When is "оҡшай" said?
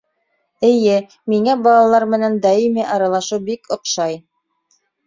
3.79-4.23